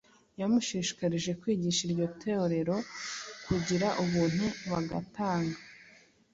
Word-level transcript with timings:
yamushishikarije 0.39 1.31
kwigisha 1.41 1.81
iryo 1.87 2.05
Torero 2.21 2.75
kugira 3.45 3.87
ubuntu 4.03 4.45
bagatanga, 4.69 5.59